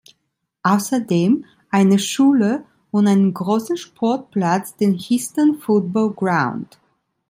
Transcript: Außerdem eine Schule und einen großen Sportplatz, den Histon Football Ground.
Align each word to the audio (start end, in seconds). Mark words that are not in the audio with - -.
Außerdem 0.63 1.45
eine 1.69 1.99
Schule 1.99 2.65
und 2.89 3.07
einen 3.07 3.35
großen 3.35 3.77
Sportplatz, 3.77 4.75
den 4.75 4.95
Histon 4.97 5.59
Football 5.59 6.13
Ground. 6.15 6.79